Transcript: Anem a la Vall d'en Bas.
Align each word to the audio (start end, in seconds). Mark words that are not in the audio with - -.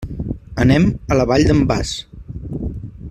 Anem 0.63 0.87
a 1.15 1.19
la 1.19 1.27
Vall 1.33 1.45
d'en 1.51 1.63
Bas. 1.73 1.93